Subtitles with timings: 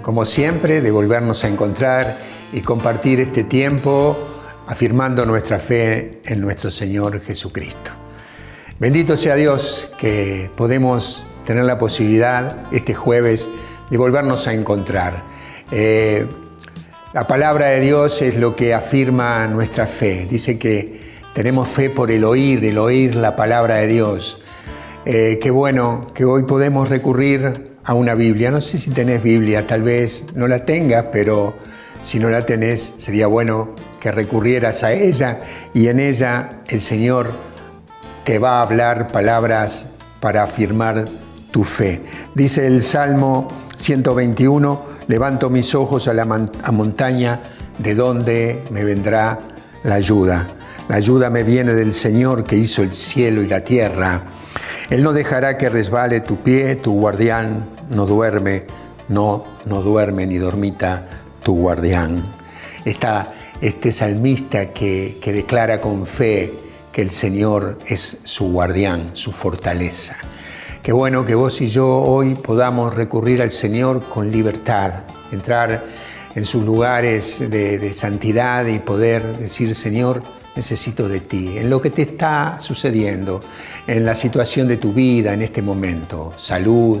[0.00, 2.16] Como siempre, de volvernos a encontrar
[2.52, 4.16] y compartir este tiempo
[4.68, 7.90] afirmando nuestra fe en nuestro Señor Jesucristo.
[8.78, 13.50] Bendito sea Dios que podemos tener la posibilidad este jueves
[13.90, 15.24] de volvernos a encontrar.
[15.72, 16.28] Eh,
[17.12, 20.28] la palabra de Dios es lo que afirma nuestra fe.
[20.30, 21.00] Dice que
[21.34, 24.40] tenemos fe por el oír, el oír la palabra de Dios.
[25.04, 28.50] Eh, qué bueno que hoy podemos recurrir a una Biblia.
[28.50, 31.54] No sé si tenés Biblia, tal vez no la tengas, pero
[32.02, 35.40] si no la tenés, sería bueno que recurrieras a ella
[35.72, 37.30] y en ella el Señor
[38.24, 41.04] te va a hablar palabras para afirmar
[41.50, 42.02] tu fe.
[42.34, 47.40] Dice el Salmo 121, levanto mis ojos a la montaña,
[47.78, 49.38] de donde me vendrá
[49.82, 50.46] la ayuda.
[50.88, 54.22] La ayuda me viene del Señor que hizo el cielo y la tierra.
[54.90, 58.64] Él no dejará que resbale tu pie, tu guardián no duerme,
[59.08, 61.06] no, no duerme ni dormita
[61.42, 62.30] tu guardián.
[62.84, 66.52] Está este salmista que, que declara con fe
[66.92, 70.16] que el Señor es su guardián, su fortaleza.
[70.82, 75.84] Qué bueno que vos y yo hoy podamos recurrir al Señor con libertad, entrar
[76.34, 80.22] en sus lugares de, de, santidad y poder decir, Señor,
[80.54, 83.40] necesito de ti, en lo que te está sucediendo,
[83.86, 87.00] en la situación de tu vida en este momento, salud,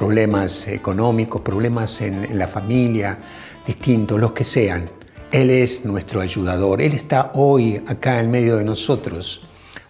[0.00, 3.18] problemas económicos, problemas en, en la familia,
[3.66, 4.86] distintos, los que sean.
[5.30, 9.42] Él es nuestro ayudador, Él está hoy acá en medio de nosotros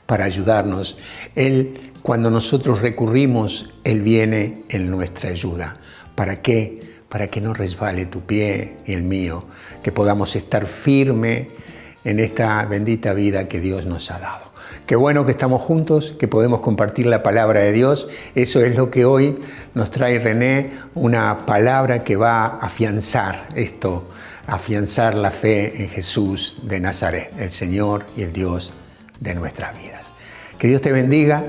[0.06, 0.98] para ayudarnos.
[1.36, 5.76] Él, cuando nosotros recurrimos, Él viene en nuestra ayuda.
[6.16, 6.80] ¿Para qué?
[7.08, 9.44] Para que no resbale tu pie y el mío,
[9.84, 11.50] que podamos estar firme
[12.04, 14.50] en esta bendita vida que Dios nos ha dado.
[14.86, 18.08] Qué bueno que estamos juntos, que podemos compartir la palabra de Dios.
[18.34, 19.38] Eso es lo que hoy
[19.74, 24.08] nos trae René, una palabra que va a afianzar esto,
[24.46, 28.72] afianzar la fe en Jesús de Nazaret, el Señor y el Dios
[29.20, 30.10] de nuestras vidas.
[30.58, 31.44] Que Dios te bendiga.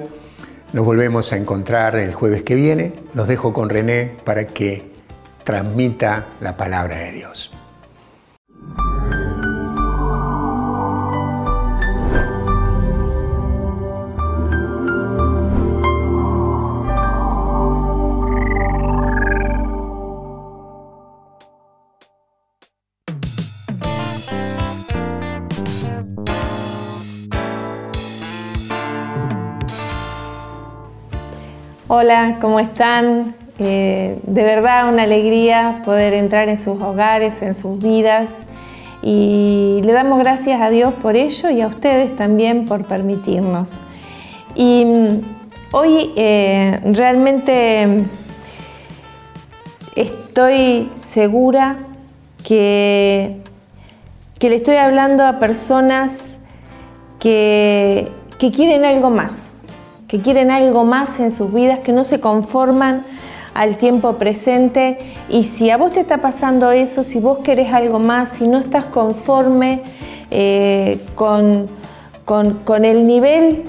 [0.74, 2.94] Nos volvemos a encontrar el jueves que viene.
[3.14, 4.92] Los dejo con René para que
[5.44, 7.52] transmita la palabra de Dios.
[31.94, 33.36] Hola, ¿cómo están?
[33.60, 38.38] Eh, de verdad una alegría poder entrar en sus hogares, en sus vidas
[39.02, 43.82] y le damos gracias a Dios por ello y a ustedes también por permitirnos.
[44.56, 45.08] Y mm,
[45.74, 48.06] hoy eh, realmente
[49.94, 51.76] estoy segura
[52.42, 53.42] que,
[54.40, 56.38] que, le estoy hablando a personas
[57.20, 58.08] que,
[58.40, 59.51] que quieren algo más
[60.12, 63.06] que quieren algo más en sus vidas, que no se conforman
[63.54, 64.98] al tiempo presente.
[65.30, 68.60] Y si a vos te está pasando eso, si vos querés algo más, si no
[68.60, 69.84] estás conforme
[70.30, 71.68] eh, con,
[72.26, 73.64] con, el nivel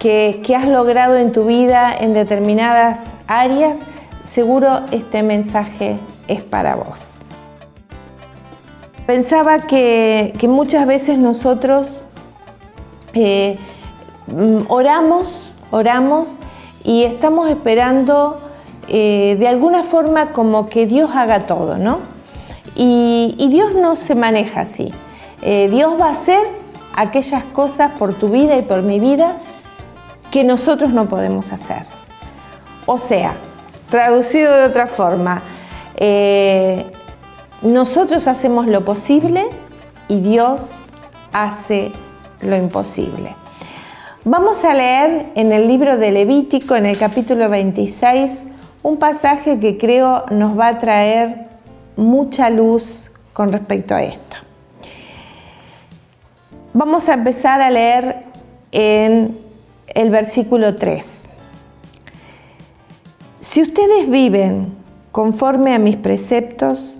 [0.00, 3.78] que, que has logrado en tu vida en determinadas áreas,
[4.24, 7.14] seguro este mensaje es para vos.
[9.06, 12.02] Pensaba que, que muchas veces nosotros
[13.14, 13.56] eh,
[14.66, 16.38] oramos oramos
[16.84, 18.38] y estamos esperando
[18.88, 21.98] eh, de alguna forma como que Dios haga todo, ¿no?
[22.76, 24.90] Y, Dios no se maneja así.
[25.42, 26.46] Eh, Dios va a hacer
[26.94, 29.38] aquellas cosas por tu vida y por mi vida
[30.30, 31.86] que nosotros no podemos hacer.
[32.84, 33.36] O sea,
[33.88, 35.42] traducido de otra forma,
[35.96, 36.90] eh,
[37.62, 39.46] nosotros hacemos lo posible
[40.08, 40.70] y Dios
[41.32, 41.92] hace
[42.42, 43.34] lo imposible.
[44.28, 48.42] Vamos a leer en el libro de Levítico, en el capítulo 26,
[48.82, 51.46] un pasaje que creo nos va a traer
[51.94, 54.38] mucha luz con respecto a esto.
[56.74, 58.24] Vamos a empezar a leer
[58.72, 59.38] en
[59.86, 61.22] el versículo 3.
[63.38, 64.74] Si ustedes viven
[65.12, 66.98] conforme a mis preceptos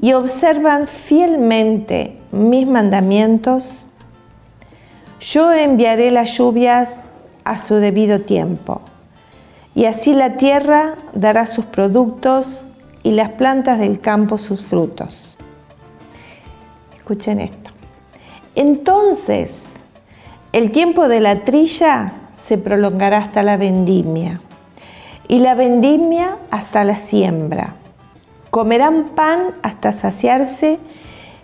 [0.00, 3.84] y observan fielmente mis mandamientos,
[5.20, 7.08] yo enviaré las lluvias
[7.44, 8.80] a su debido tiempo,
[9.74, 12.64] y así la tierra dará sus productos
[13.02, 15.36] y las plantas del campo sus frutos.
[16.96, 17.70] Escuchen esto.
[18.54, 19.74] Entonces,
[20.52, 24.40] el tiempo de la trilla se prolongará hasta la vendimia,
[25.28, 27.74] y la vendimia hasta la siembra.
[28.50, 30.80] Comerán pan hasta saciarse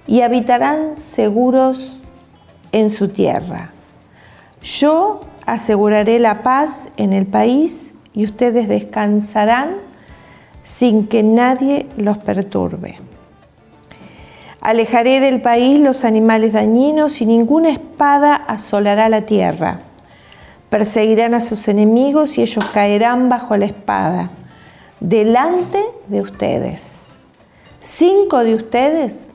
[0.08, 2.00] y habitarán seguros
[2.76, 3.70] en su tierra.
[4.62, 9.76] Yo aseguraré la paz en el país y ustedes descansarán
[10.62, 12.98] sin que nadie los perturbe.
[14.60, 19.78] Alejaré del país los animales dañinos y ninguna espada asolará la tierra.
[20.68, 24.30] Perseguirán a sus enemigos y ellos caerán bajo la espada,
[25.00, 27.06] delante de ustedes.
[27.80, 29.32] Cinco de ustedes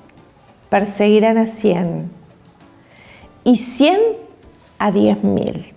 [0.69, 2.20] perseguirán a cien
[3.43, 3.99] y cien
[4.79, 5.73] a diez mil.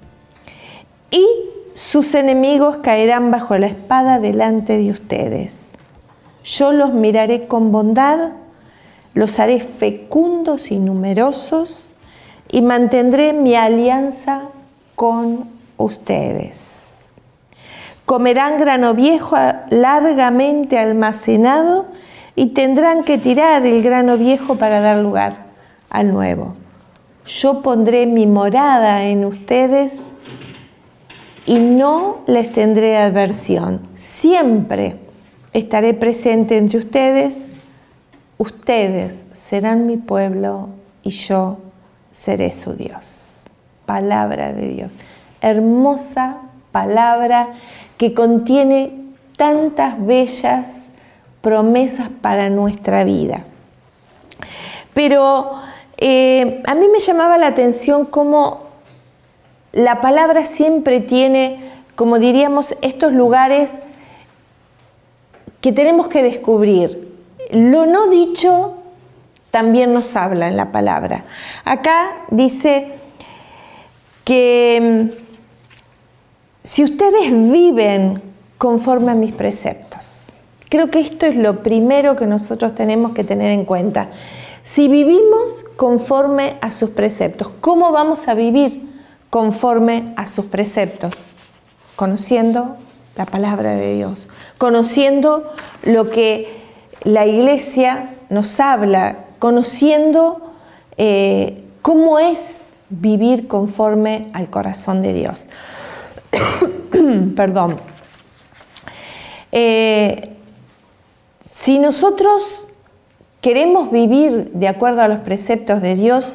[1.11, 1.26] Y
[1.75, 5.72] sus enemigos caerán bajo la espada delante de ustedes.
[6.44, 8.31] Yo los miraré con bondad,
[9.14, 11.90] los haré fecundos y numerosos
[12.50, 14.43] y mantendré mi alianza
[14.94, 17.08] con ustedes.
[18.05, 19.37] Comerán grano viejo
[19.70, 21.87] largamente almacenado
[22.37, 25.46] y tendrán que tirar el grano viejo para dar lugar
[25.88, 26.55] al nuevo.
[27.26, 30.12] Yo pondré mi morada en ustedes
[31.47, 33.81] y no les tendré adversión.
[33.94, 34.97] Siempre
[35.53, 37.50] estaré presente entre ustedes.
[38.37, 40.69] Ustedes serán mi pueblo
[41.03, 41.59] y yo
[42.12, 43.44] seré su Dios.
[43.87, 44.91] Palabra de Dios.
[45.41, 46.38] Hermosa
[46.73, 47.53] palabra
[47.97, 48.93] que contiene
[49.37, 50.88] tantas bellas
[51.41, 53.44] promesas para nuestra vida.
[54.93, 55.53] Pero
[55.96, 58.64] eh, a mí me llamaba la atención cómo
[59.73, 63.79] la palabra siempre tiene, como diríamos, estos lugares
[65.61, 67.12] que tenemos que descubrir.
[67.50, 68.76] Lo no dicho
[69.50, 71.25] también nos habla en la palabra.
[71.64, 72.93] Acá dice
[74.25, 75.25] que mm,
[76.64, 78.23] si ustedes viven
[78.58, 80.26] conforme a mis preceptos,
[80.69, 84.08] creo que esto es lo primero que nosotros tenemos que tener en cuenta.
[84.64, 88.84] Si vivimos conforme a sus preceptos, ¿cómo vamos a vivir?
[89.34, 91.25] conforme a sus preceptos,
[91.96, 92.76] conociendo
[93.16, 94.28] la palabra de Dios,
[94.58, 95.52] conociendo
[95.82, 96.56] lo que
[97.02, 100.52] la iglesia nos habla, conociendo
[100.99, 105.49] eh, cómo es vivir conforme al corazón de Dios.
[107.34, 107.75] Perdón.
[109.50, 110.31] Eh,
[111.44, 112.63] si nosotros
[113.44, 116.35] queremos vivir de acuerdo a los preceptos de Dios,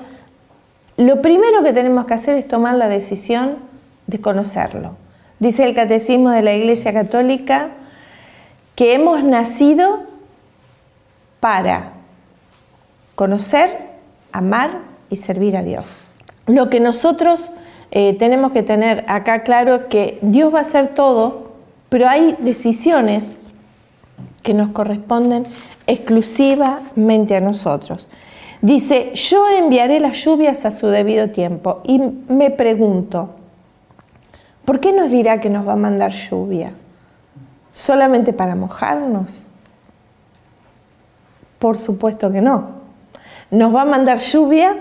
[0.96, 3.58] lo primero que tenemos que hacer es tomar la decisión
[4.06, 4.96] de conocerlo.
[5.40, 7.72] Dice el Catecismo de la Iglesia Católica
[8.76, 10.04] que hemos nacido
[11.40, 11.94] para
[13.16, 13.76] conocer,
[14.32, 16.14] amar y servir a Dios.
[16.46, 17.50] Lo que nosotros
[17.90, 21.54] eh, tenemos que tener acá claro es que Dios va a hacer todo,
[21.90, 23.34] pero hay decisiones
[24.44, 25.48] que nos corresponden
[25.90, 28.08] exclusivamente a nosotros.
[28.62, 31.82] Dice, yo enviaré las lluvias a su debido tiempo.
[31.84, 33.32] Y me pregunto,
[34.66, 36.74] ¿por qué nos dirá que nos va a mandar lluvia?
[37.74, 39.48] ¿Solamente para mojarnos?
[41.58, 42.80] Por supuesto que no.
[43.50, 44.78] Nos va a mandar lluvia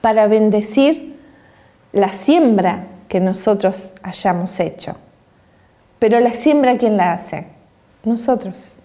[0.00, 1.18] para bendecir
[1.92, 4.94] la siembra que nosotros hayamos hecho.
[5.98, 7.46] Pero la siembra, ¿quién la hace?
[8.04, 8.78] Nosotros.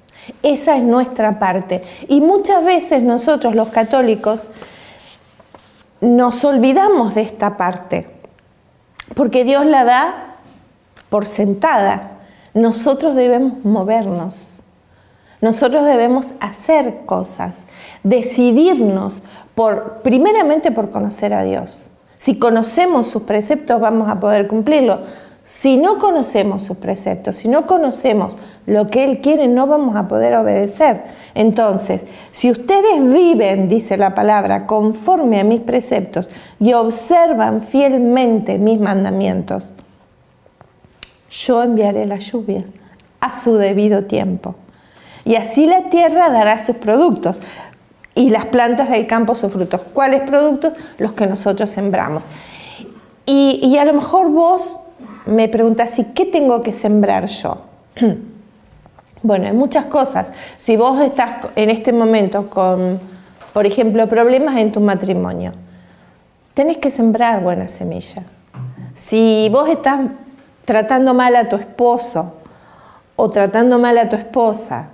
[0.44, 1.84] Esa es nuestra parte.
[2.08, 4.50] Y muchas veces nosotros los católicos
[6.02, 8.08] nos olvidamos de esta parte,
[9.16, 10.36] porque Dios la da
[11.10, 12.18] por sentada.
[12.54, 14.62] Nosotros debemos movernos,
[15.42, 17.66] nosotros debemos hacer cosas,
[18.04, 19.24] decidirnos
[19.56, 21.92] por, primeramente por conocer a Dios.
[22.18, 25.02] Si conocemos sus preceptos vamos a poder cumplirlo.
[25.44, 30.08] Si no conocemos sus preceptos, si no conocemos lo que Él quiere, no vamos a
[30.08, 31.04] poder obedecer.
[31.34, 36.30] Entonces, si ustedes viven, dice la palabra, conforme a mis preceptos
[36.60, 39.74] y observan fielmente mis mandamientos,
[41.32, 42.72] yo enviaré las lluvias
[43.20, 44.56] a su debido tiempo.
[45.26, 47.42] Y así la tierra dará sus productos
[48.14, 49.82] y las plantas del campo sus frutos.
[49.94, 50.74] ¿Cuáles productos?
[51.00, 52.24] Los que nosotros sembramos.
[53.26, 54.78] Y, y a lo mejor vos
[55.32, 57.58] me preguntas, ¿y qué tengo que sembrar yo?
[59.24, 60.32] bueno, hay muchas cosas.
[60.58, 63.00] Si vos estás en este momento con,
[63.54, 65.52] por ejemplo, problemas en tu matrimonio,
[66.54, 68.24] tenés que sembrar buena semilla.
[68.94, 70.02] Si vos estás
[70.66, 72.34] tratando mal a tu esposo
[73.16, 74.90] o tratando mal a tu esposa,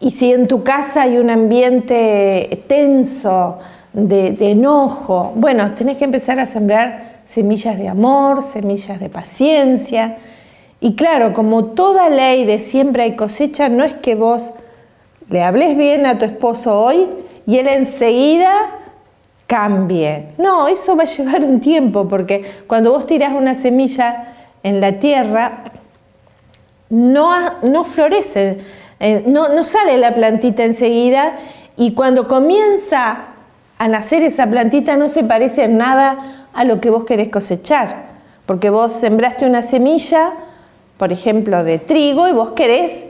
[0.00, 3.58] y si en tu casa hay un ambiente tenso,
[3.94, 10.18] de, de enojo, bueno, tenés que empezar a sembrar semillas de amor, semillas de paciencia.
[10.80, 14.50] Y claro, como toda ley de siempre hay cosecha, no es que vos
[15.30, 17.08] le hables bien a tu esposo hoy
[17.46, 18.80] y él enseguida
[19.46, 20.28] cambie.
[20.38, 24.98] No, eso va a llevar un tiempo, porque cuando vos tirás una semilla en la
[24.98, 25.64] tierra,
[26.90, 28.58] no, no florece,
[29.00, 31.36] eh, no, no sale la plantita enseguida
[31.76, 33.24] y cuando comienza
[33.78, 38.14] a nacer esa plantita no se parece en nada a lo que vos querés cosechar,
[38.46, 40.34] porque vos sembraste una semilla,
[40.96, 43.04] por ejemplo, de trigo y vos querés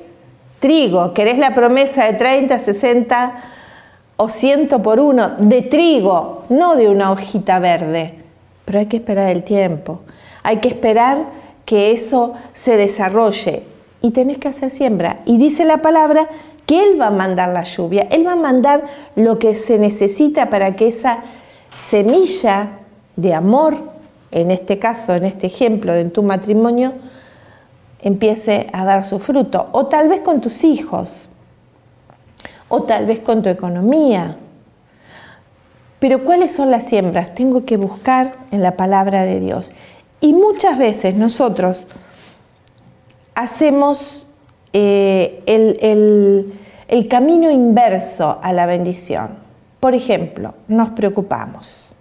[0.60, 3.34] trigo, querés la promesa de 30, 60
[4.16, 8.14] o 100 por uno de trigo, no de una hojita verde,
[8.64, 10.00] pero hay que esperar el tiempo,
[10.42, 11.26] hay que esperar
[11.64, 13.64] que eso se desarrolle.
[14.00, 15.20] Y tenés que hacer siembra.
[15.24, 16.28] Y dice la palabra
[16.66, 18.84] que Él va a mandar la lluvia, Él va a mandar
[19.16, 21.20] lo que se necesita para que esa
[21.74, 22.80] semilla
[23.16, 23.92] de amor,
[24.30, 26.94] en este caso, en este ejemplo, en tu matrimonio,
[28.00, 29.68] empiece a dar su fruto.
[29.72, 31.28] O tal vez con tus hijos,
[32.68, 34.36] o tal vez con tu economía.
[36.00, 37.34] Pero ¿cuáles son las siembras?
[37.34, 39.72] Tengo que buscar en la palabra de Dios.
[40.20, 41.86] Y muchas veces nosotros
[43.34, 44.26] hacemos
[44.72, 49.30] eh, el, camino inverso a la bendición.
[49.80, 51.94] Por ejemplo, nos preocupamos.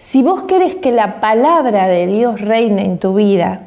[0.00, 3.64] Si vos querés que la palabra de Dios reine en tu vida,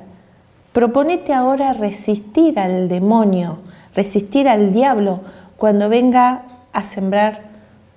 [0.71, 3.59] proponete ahora resistir al demonio,
[3.93, 5.19] resistir al diablo
[5.57, 6.41] cuando venga
[6.73, 7.41] a sembrar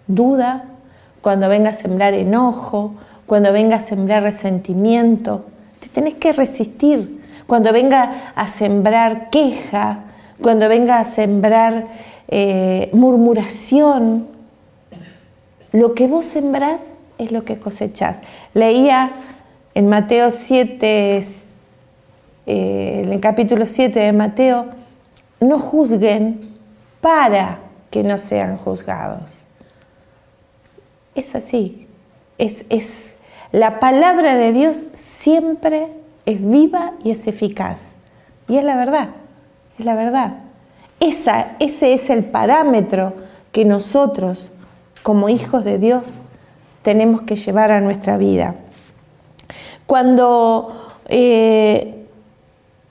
[0.06, 0.66] duda,
[1.22, 2.92] cuando venga a sembrar enojo,
[3.24, 5.46] cuando venga a sembrar resentimiento.
[5.80, 10.00] Te tenés que resistir cuando venga a sembrar queja,
[10.42, 11.86] cuando venga a sembrar
[12.28, 14.26] eh, murmuración,
[15.72, 18.20] lo que vos sembrás es lo que cosechás.
[18.54, 19.12] Leía
[19.74, 24.66] en Mateo 7, eh, en el capítulo 7 de Mateo,
[25.40, 26.40] no juzguen
[27.00, 29.46] para que no sean juzgados.
[31.14, 31.86] Es así,
[32.38, 33.16] es, es
[33.52, 35.88] la palabra de Dios siempre
[36.26, 37.96] es viva y es eficaz.
[38.48, 39.10] Y es la verdad,
[39.78, 40.38] es la verdad.
[41.00, 43.14] Esa, ese es el parámetro
[43.52, 44.50] que nosotros,
[45.02, 46.20] como hijos de Dios,
[46.86, 48.54] tenemos que llevar a nuestra vida.
[49.86, 52.04] Cuando eh,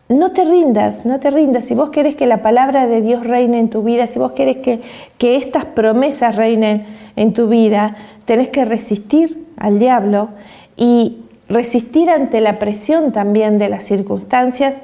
[0.09, 3.57] no te rindas, no te rindas, si vos querés que la palabra de Dios reine
[3.57, 4.81] en tu vida, si vos querés que,
[5.17, 6.85] que estas promesas reinen
[7.15, 10.27] en tu vida, tenés que resistir al diablo
[10.75, 14.81] y resistir ante la presión también de las circunstancias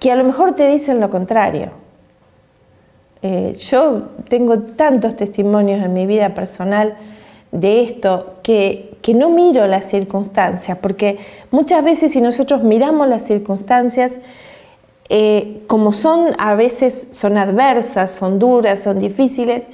[0.00, 1.70] que a lo mejor te dicen lo contrario.
[3.22, 6.98] Eh, yo tengo tantos testimonios en mi vida personal
[7.60, 11.18] de esto que, que no miro las circunstancias, porque
[11.50, 14.18] muchas veces si nosotros miramos las circunstancias,
[15.08, 19.68] eh, como son a veces son adversas, son duras, son difíciles,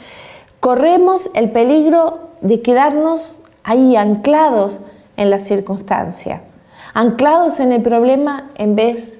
[0.61, 4.81] corremos el peligro de quedarnos ahí anclados
[5.17, 6.43] en la circunstancia,
[6.95, 9.15] anclados en el problema en vez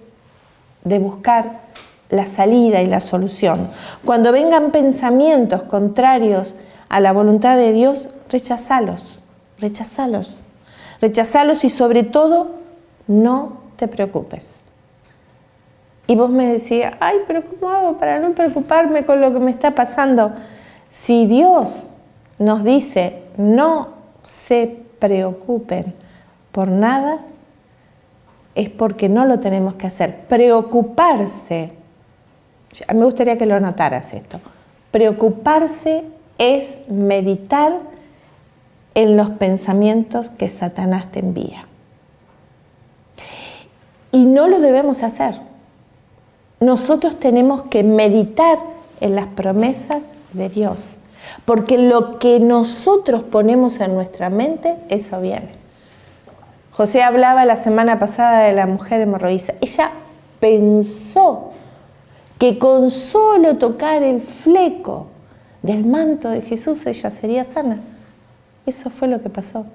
[0.85, 1.63] de buscar
[2.11, 3.71] la salida y la solución.
[4.05, 6.55] Cuando vengan pensamientos contrarios
[6.91, 9.21] a la voluntad de Dios, rechazalos,
[9.59, 10.43] rechazalos,
[11.01, 12.57] rechazalos y sobre todo
[13.07, 14.65] no te preocupes.
[16.07, 19.51] Y vos me decías, ay, pero ¿cómo hago para no preocuparme con lo que me
[19.51, 20.33] está pasando?
[20.91, 21.93] Si Dios
[22.39, 23.91] nos dice, no
[24.23, 25.95] se preocupen
[26.51, 27.21] por nada,
[28.55, 30.27] es porque no lo tenemos que hacer.
[30.27, 31.73] Preocuparse,
[32.95, 34.41] me gustaría que lo notaras esto,
[34.91, 36.05] preocuparse
[36.39, 37.92] es meditar
[38.95, 41.67] en los pensamientos que Satanás te envía.
[44.11, 45.41] Y no lo debemos hacer.
[46.61, 48.59] Nosotros tenemos que meditar
[49.01, 50.99] en las promesas de Dios.
[51.45, 55.51] Porque lo que nosotros ponemos en nuestra mente, eso viene.
[56.73, 59.55] José hablaba la semana pasada de la mujer hemorroísa.
[59.61, 59.91] Ella
[60.41, 61.51] pensó
[62.39, 65.07] que con solo tocar el fleco
[65.63, 67.79] del manto de Jesús ella sería sana.
[68.67, 69.67] Eso fue lo que pasó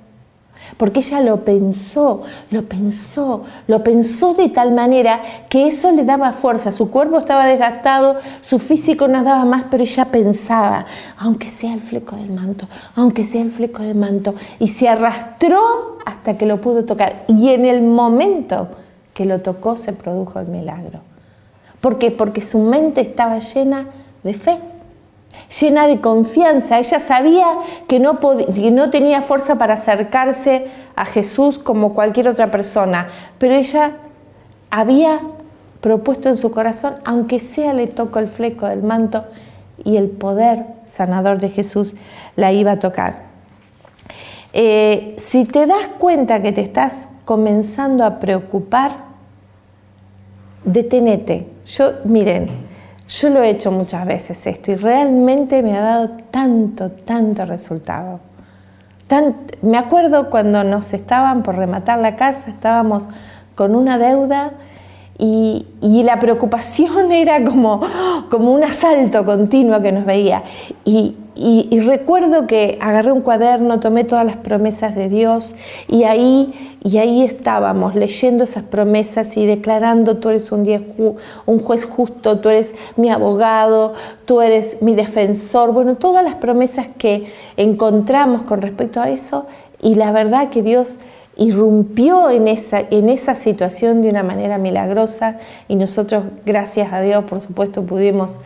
[0.77, 6.33] porque ella lo pensó, lo pensó, lo pensó de tal manera que eso le daba
[6.33, 6.71] fuerza.
[6.71, 10.85] Su cuerpo estaba desgastado, su físico no daba más, pero ella pensaba,
[11.17, 15.97] aunque sea el fleco del manto, aunque sea el fleco del manto, y se arrastró
[16.05, 17.23] hasta que lo pudo tocar.
[17.27, 18.67] Y en el momento
[19.13, 20.99] que lo tocó se produjo el milagro.
[21.81, 22.11] ¿Por qué?
[22.11, 23.87] Porque su mente estaba llena
[24.23, 24.59] de fe
[25.49, 26.79] llena de confianza.
[26.79, 27.45] Ella sabía
[27.87, 28.19] que no,
[28.89, 33.93] tenía fuerza para acercarse a Jesús como cualquier otra persona, pero ella
[34.69, 35.21] había
[35.81, 39.25] propuesto en su corazón, aunque sea le tocó el fleco del manto
[39.83, 41.95] y el poder sanador de Jesús
[42.35, 43.27] la iba a tocar.
[44.53, 49.05] Eh, si te das cuenta que te estás comenzando a preocupar,
[50.63, 51.47] detenete.
[51.65, 52.66] Yo, miren,
[53.07, 58.19] yo lo he hecho muchas veces esto y realmente me ha dado tanto, tanto resultado.
[59.61, 63.07] me acuerdo cuando nos estaban por rematar la casa, estábamos
[63.55, 64.51] con una deuda
[65.17, 67.81] y, la preocupación era como,
[68.29, 70.43] como un asalto continuo que nos veía.
[70.85, 75.55] Y, y, recuerdo que agarré un cuaderno, tomé todas las promesas de Dios
[75.87, 80.67] y ahí, y ahí estábamos leyendo esas promesas y declarando, tú eres un,
[81.45, 83.93] un juez justo, tú eres mi abogado,
[84.25, 85.73] tú eres mi defensor.
[85.73, 89.45] Bueno, todas las promesas que encontramos con respecto a eso
[89.81, 90.97] y la verdad que Dios
[91.35, 97.23] irrumpió en esa, en esa situación de una manera milagrosa y nosotros, gracias a Dios,
[97.25, 98.39] por supuesto, pudimos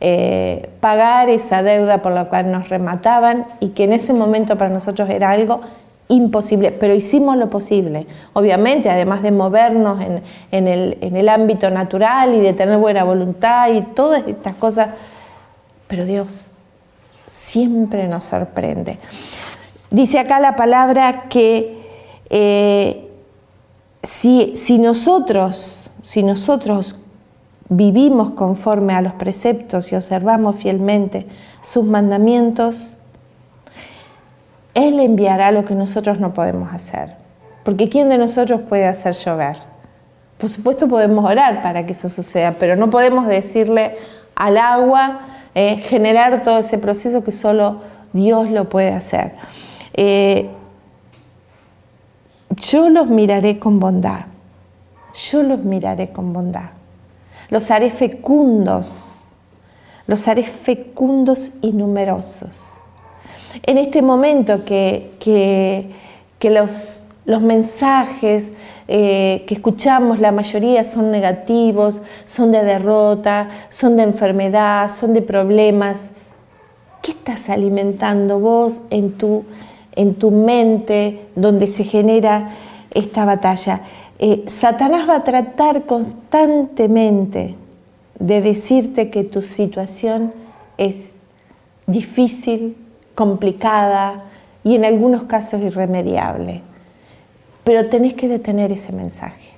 [0.00, 4.70] eh, pagar esa deuda por la cual nos remataban y que en ese momento para
[4.70, 5.60] nosotros era algo
[6.08, 8.06] imposible, pero hicimos lo posible.
[8.32, 10.00] Obviamente, además de movernos
[10.52, 14.90] en, el, en el ámbito natural y de tener buena voluntad y todas estas cosas,
[15.88, 16.52] pero Dios
[17.26, 18.98] siempre nos sorprende.
[19.90, 21.76] Dice acá la palabra que
[22.30, 23.08] eh,
[24.02, 26.96] si, si, nosotros, si nosotros
[27.68, 31.26] vivimos conforme a los preceptos y observamos fielmente
[31.62, 32.98] sus mandamientos,
[34.74, 37.16] Él enviará lo que nosotros no podemos hacer.
[37.64, 39.56] Porque ¿quién de nosotros puede hacer llover?
[40.38, 43.96] Por supuesto podemos orar para que eso suceda, pero no podemos decirle
[44.34, 45.20] al agua,
[45.54, 47.80] eh, generar todo ese proceso que solo
[48.12, 49.32] Dios lo puede hacer.
[49.94, 50.50] Eh,
[52.50, 54.26] yo los miraré con bondad,
[55.14, 56.75] yo los miraré con bondad
[57.48, 59.28] los haré fecundos,
[60.06, 62.74] los haré fecundos y numerosos.
[63.62, 68.52] En este momento que, que, los, los, mensajes
[68.86, 75.22] eh, que escuchamos, la mayoría son negativos, son de derrota, son de enfermedad, son de
[75.22, 76.10] problemas,
[77.02, 79.44] ¿qué estás alimentando vos en tu,
[79.94, 82.50] en tu mente donde se genera
[82.92, 83.80] esta batalla?
[84.18, 87.54] Eh, Satanás va a tratar constantemente
[88.18, 90.32] de decirte que tu situación
[90.78, 91.14] es
[91.86, 92.76] difícil,
[93.14, 94.24] complicada
[94.64, 96.62] y en algunos casos irremediable.
[97.64, 99.52] Pero tenés que detener ese mensaje,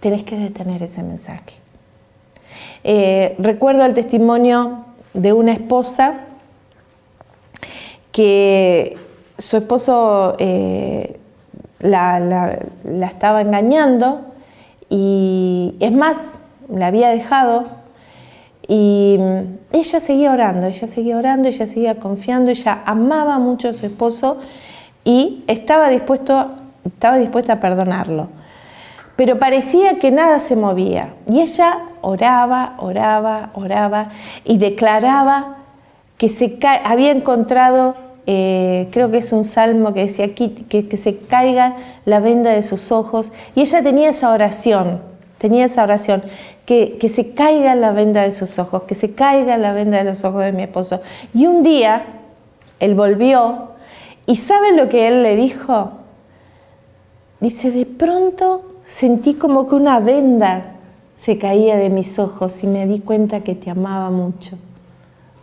[0.00, 1.56] tenés que detener ese mensaje.
[2.84, 6.20] Eh, recuerdo el testimonio de una esposa
[8.12, 8.96] que
[9.38, 11.19] su esposo eh,
[11.80, 12.58] la,
[13.02, 14.20] estaba engañando
[14.88, 17.64] y es más, la había dejado
[18.68, 19.18] y
[19.72, 24.38] ella seguía orando, ella seguía orando, ella seguía confiando, ella amaba mucho a su esposo
[25.04, 26.50] y estaba, dispuesto,
[26.84, 28.28] estaba dispuesta a perdonarlo.
[29.16, 34.10] Pero parecía que nada se movía y ella oraba, oraba, oraba
[34.44, 35.56] y declaraba
[36.16, 41.16] que se había encontrado eh, creo que es un salmo que decía aquí, que, se
[41.16, 43.32] caiga la venda de sus ojos.
[43.56, 45.02] Y ella tenía esa oración,
[45.38, 46.22] tenía esa oración,
[46.64, 50.04] que, que, se caiga la venda de sus ojos, que se caiga la venda de
[50.04, 51.00] los ojos de mi esposo.
[51.34, 52.04] Y un día
[52.78, 53.70] él volvió
[54.26, 55.90] y ¿saben lo que él le dijo?
[57.40, 60.76] Dice, de pronto sentí como que una venda
[61.16, 64.56] se caía de mis ojos y me di cuenta que te amaba mucho.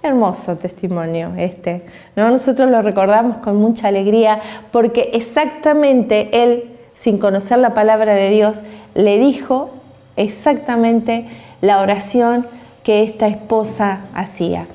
[0.08, 1.84] Hermoso testimonio este.
[2.16, 4.40] Nosotros lo recordamos con mucha alegría
[4.72, 8.64] porque exactamente él, sin conocer la palabra de Dios,
[8.96, 9.70] le dijo
[10.16, 11.28] exactamente
[11.62, 12.48] la oración
[12.84, 14.68] que esta esposa hacía.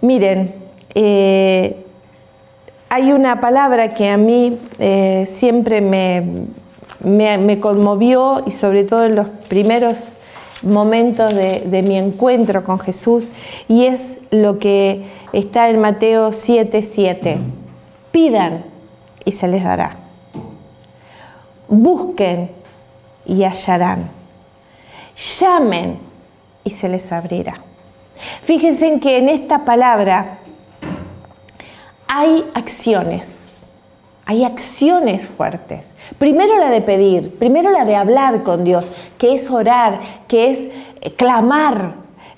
[0.00, 0.54] Miren,
[0.94, 1.84] eh,
[2.88, 6.24] hay una palabra que a mí eh, siempre me,
[7.00, 10.17] me conmovió y sobre todo en los primeros
[10.62, 13.30] momentos de, mi encuentro con Jesús
[13.68, 16.82] y es lo que está en Mateo 7:7.
[16.82, 17.38] 7.
[18.10, 18.64] Pidan
[19.24, 19.96] y se les dará.
[21.68, 22.50] Busquen
[23.26, 24.10] y hallarán.
[25.38, 25.98] Llamen
[26.64, 27.60] y se les abrirá.
[28.42, 30.38] Fíjense en que en esta palabra
[32.08, 33.47] hay acciones
[34.28, 35.94] hay acciones fuertes.
[36.18, 40.68] Primero la de pedir, primero la de hablar con Dios, que es orar, que es
[41.00, 41.94] eh, clamar,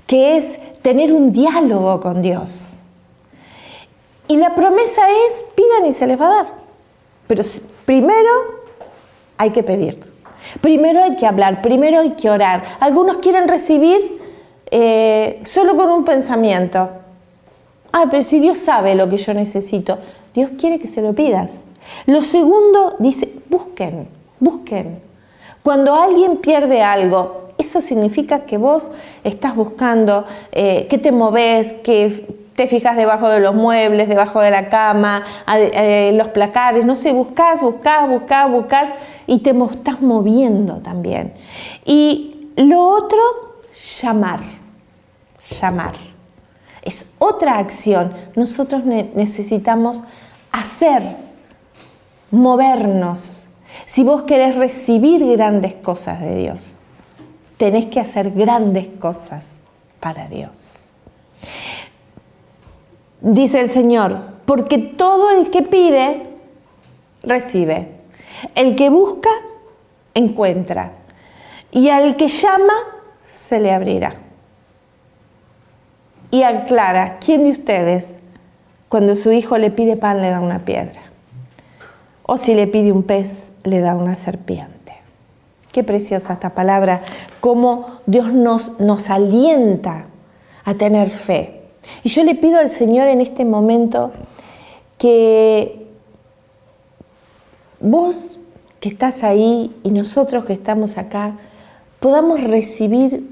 [0.06, 2.74] que es tener un diálogo con Dios.
[4.28, 6.46] Y la promesa es, pidan y se les va a dar.
[7.26, 7.42] Pero
[7.84, 8.30] primero
[9.36, 9.98] hay que pedir.
[10.60, 12.62] Primero hay que hablar, primero hay que orar.
[12.78, 14.22] Algunos quieren recibir
[14.70, 16.88] eh, solo con un pensamiento.
[17.90, 19.98] Ah, pero si Dios sabe lo que yo necesito,
[20.32, 21.64] Dios quiere que se lo pidas.
[22.06, 25.00] Lo segundo dice, busquen, busquen.
[25.62, 28.90] Cuando alguien pierde algo, eso significa que vos
[29.22, 34.50] estás buscando, eh, que te moves, que te fijas debajo de los muebles, debajo de
[34.50, 38.90] la cama, en los placares, no sé, buscas, buscas, buscas, buscas
[39.26, 41.32] y te estás moviendo también.
[41.84, 43.18] Y lo otro,
[44.02, 44.40] llamar,
[45.58, 45.94] llamar.
[46.82, 48.12] Es otra acción.
[48.34, 50.02] Nosotros necesitamos
[50.52, 51.16] hacer,
[52.30, 53.48] movernos.
[53.86, 56.78] Si vos querés recibir grandes cosas de Dios,
[57.56, 59.64] tenés que hacer grandes cosas
[60.00, 60.88] para Dios.
[63.20, 66.22] Dice el Señor, porque todo el que pide,
[67.22, 68.00] recibe.
[68.54, 69.30] El que busca,
[70.14, 70.92] encuentra.
[71.70, 72.72] Y al que llama,
[73.22, 74.14] se le abrirá.
[76.30, 78.20] Y aclara, ¿quién de ustedes,
[78.88, 81.09] cuando su hijo le pide pan, le da una piedra?
[82.32, 84.92] O si le pide un pez, le da una serpiente.
[85.72, 87.02] Qué preciosa esta palabra,
[87.40, 90.04] cómo Dios nos, nos alienta
[90.64, 91.60] a tener fe
[92.04, 94.12] y yo le pido al Señor en este momento
[94.96, 95.88] que
[97.80, 98.38] vos
[98.78, 101.36] que estás ahí y nosotros que estamos acá,
[101.98, 103.28] podamos recibir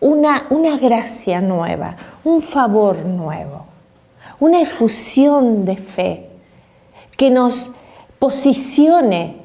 [0.00, 3.66] una, una gracia nueva, un favor nuevo,
[4.40, 6.28] una efusión de fe
[7.16, 7.70] que nos
[8.24, 9.36] posicione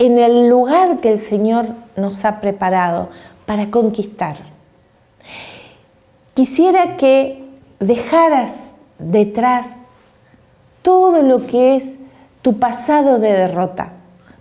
[0.00, 3.08] en el lugar que el Señor nos ha preparado
[3.46, 4.36] para conquistar.
[6.34, 7.44] Quisiera que
[7.78, 9.76] dejaras detrás
[10.82, 11.94] todo lo que es
[12.42, 13.92] tu pasado de derrota.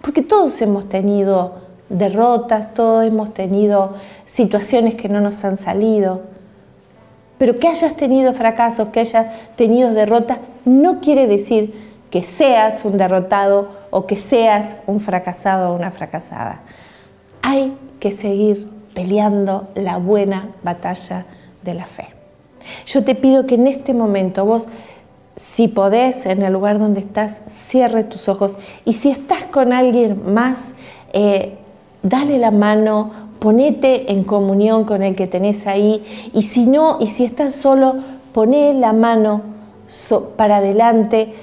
[0.01, 1.53] Porque todos hemos tenido
[1.89, 3.93] derrotas, todos hemos tenido
[4.25, 6.21] situaciones que no nos han salido.
[7.37, 12.95] Pero que hayas tenido fracasos, que hayas tenido derrotas, no quiere decir que seas un
[12.95, 16.61] derrotado o que seas un fracasado o una fracasada.
[17.41, 21.25] Hay que seguir peleando la buena batalla
[21.63, 22.09] de la fe.
[22.85, 24.67] Yo te pido que en este momento vos,
[25.35, 30.35] si podés, en el lugar donde estás, cierre tus ojos y si estás con alguien
[30.35, 30.73] más,
[31.13, 31.57] eh,
[32.03, 37.07] dale la mano, ponete en comunión con el que tenés ahí y si no, y
[37.07, 37.95] si estás solo,
[38.33, 39.51] poné la mano
[40.37, 41.33] para adelante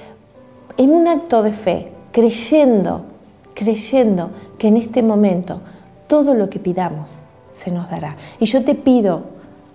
[0.77, 3.05] en un acto de fe, creyendo,
[3.53, 5.61] creyendo que en este momento
[6.07, 7.19] todo lo que pidamos
[7.51, 8.15] se nos dará.
[8.39, 9.23] Y yo te pido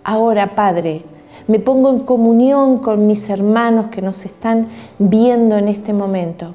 [0.04, 1.04] ahora, Padre,
[1.46, 6.54] me pongo en comunión con mis hermanos que nos están viendo en este momento.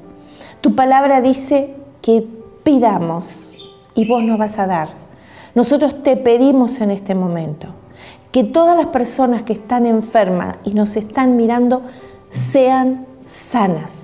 [0.60, 2.26] Tu palabra dice que
[2.62, 3.56] pidamos
[3.94, 4.88] y vos nos vas a dar.
[5.54, 7.68] Nosotros te pedimos en este momento
[8.32, 11.82] que todas las personas que están enfermas y nos están mirando
[12.30, 14.01] sean sanas.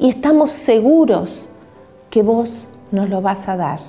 [0.00, 1.44] Y estamos seguros
[2.08, 3.80] que vos nos lo vas a dar.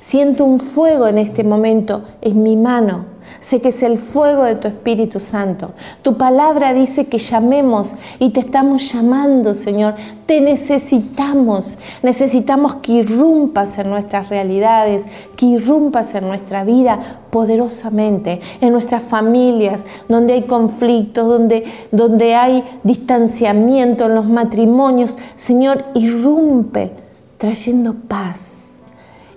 [0.00, 3.04] Siento un fuego en este momento en mi mano
[3.40, 5.72] Sé que es el fuego de tu Espíritu Santo.
[6.02, 9.94] Tu palabra dice que llamemos y te estamos llamando, Señor.
[10.26, 11.78] Te necesitamos.
[12.02, 15.04] Necesitamos que irrumpas en nuestras realidades,
[15.36, 16.98] que irrumpas en nuestra vida
[17.30, 25.18] poderosamente, en nuestras familias, donde hay conflictos, donde, donde hay distanciamiento en los matrimonios.
[25.36, 26.92] Señor, irrumpe
[27.38, 28.65] trayendo paz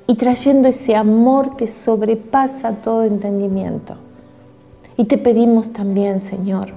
[0.10, 3.93] y trayendo ese amor que sobrepasa todo entendimiento.
[4.98, 6.69] Y te pedimos también, Señor,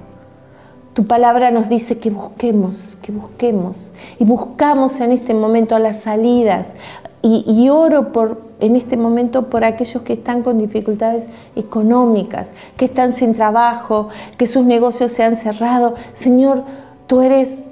[0.93, 3.91] tu palabra nos dice que busquemos, que busquemos.
[4.19, 6.75] Y buscamos en este momento las salidas.
[7.23, 13.13] Y, oro por, en este momento por aquellos que están con dificultades económicas, que están
[13.13, 15.95] sin trabajo, que sus negocios se han cerrado.
[16.11, 16.61] Señor,
[17.07, 17.63] tú eres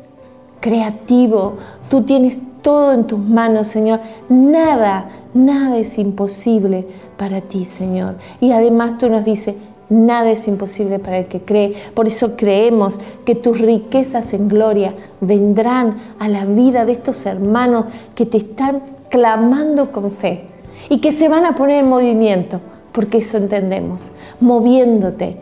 [0.59, 3.99] creativo, tú tienes todo en tus manos, Señor.
[4.29, 6.85] Nada, nada es imposible
[7.17, 8.15] para ti, Señor.
[8.39, 9.55] Y además tú nos dices,
[9.89, 11.73] nada es imposible para el que cree.
[11.93, 17.85] Por eso creemos que tus riquezas en gloria vendrán a la vida de estos hermanos
[18.15, 20.45] que te están clamando con fe
[20.89, 25.37] y que se van a poner en movimiento, porque eso entendemos, moviéndote,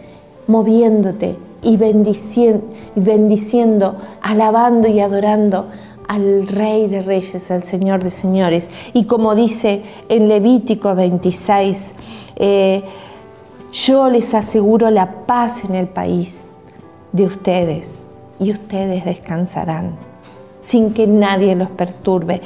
[0.48, 2.64] moviéndote y bendiciendo,
[2.96, 5.68] bendiciendo alabando y adorando
[6.10, 8.72] al Rey de Reyes, al Señor de Señores.
[8.94, 11.94] Y como dice en Levítico 26,
[12.36, 12.84] eh,
[13.72, 16.56] yo les aseguro la paz en el país
[17.12, 19.98] de ustedes y ustedes descansarán
[20.62, 22.42] sin que nadie los perturbe.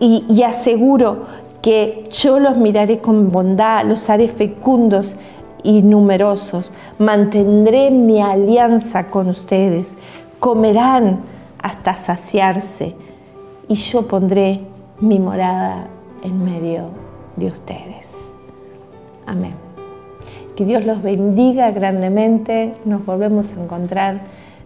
[0.00, 1.26] Y, y aseguro
[1.62, 5.14] que yo los miraré con bondad, los haré fecundos
[5.62, 9.96] y numerosos, mantendré mi alianza con ustedes,
[10.40, 11.35] comerán
[11.66, 12.94] hasta saciarse
[13.66, 14.60] y yo pondré
[15.00, 15.88] mi morada
[16.22, 16.90] en medio
[17.34, 18.38] de ustedes.
[19.26, 19.54] Amén.
[20.54, 22.72] Que Dios los bendiga grandemente.
[22.84, 24.20] Nos volvemos a encontrar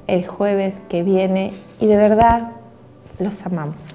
[0.09, 2.51] el jueves que viene y de verdad
[3.19, 3.95] los amamos.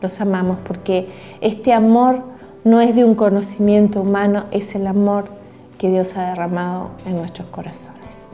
[0.00, 1.10] Los amamos porque
[1.42, 2.22] este amor
[2.64, 5.26] no es de un conocimiento humano, es el amor
[5.76, 8.31] que Dios ha derramado en nuestros corazones.